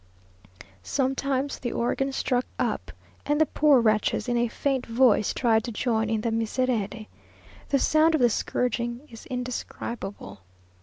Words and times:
Sometimes 0.81 1.59
the 1.59 1.71
organ 1.71 2.11
struck 2.11 2.47
up, 2.57 2.91
and 3.23 3.39
the 3.39 3.45
poor 3.45 3.79
wretches, 3.79 4.27
in 4.27 4.35
a 4.35 4.47
faint 4.47 4.87
voice, 4.87 5.31
tried 5.31 5.63
to 5.65 5.71
join 5.71 6.09
in 6.09 6.21
the 6.21 6.31
Miserere. 6.31 7.05
The 7.69 7.77
sound 7.77 8.15
of 8.15 8.21
the 8.21 8.31
scourging 8.31 9.07
is 9.11 9.27
indescribable. 9.27 10.39